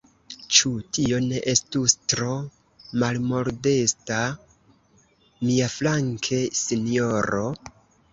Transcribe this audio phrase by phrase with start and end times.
[0.57, 2.29] Ĉu tio ne estus tro
[3.03, 4.17] malmodesta
[5.51, 7.45] miaflanke, sinjoro?